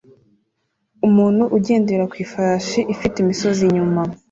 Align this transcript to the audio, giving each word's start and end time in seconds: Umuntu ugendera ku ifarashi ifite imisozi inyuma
Umuntu 1.07 1.43
ugendera 1.57 2.03
ku 2.11 2.15
ifarashi 2.25 2.79
ifite 2.93 3.15
imisozi 3.19 3.59
inyuma 3.67 4.01